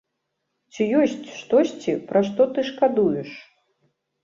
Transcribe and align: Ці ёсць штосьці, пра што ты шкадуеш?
Ці 0.71 0.87
ёсць 1.01 1.27
штосьці, 1.41 1.95
пра 2.09 2.19
што 2.31 2.41
ты 2.57 2.65
шкадуеш? 2.73 3.39